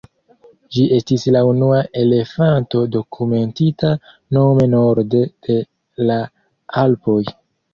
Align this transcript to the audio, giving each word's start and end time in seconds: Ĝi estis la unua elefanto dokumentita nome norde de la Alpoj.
Ĝi 0.75 0.83
estis 0.95 1.25
la 1.35 1.41
unua 1.49 1.81
elefanto 2.03 2.81
dokumentita 2.95 3.93
nome 4.39 4.67
norde 4.75 5.23
de 5.51 5.61
la 6.09 6.19
Alpoj. 6.87 7.21